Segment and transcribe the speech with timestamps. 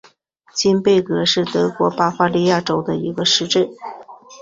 [0.51, 3.69] 金贝格是德国巴伐利亚州的一个市镇。